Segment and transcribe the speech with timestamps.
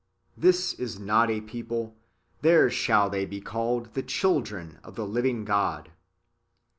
[0.35, 1.93] This is not a people,
[2.41, 5.91] there shall they be called the children of the living God."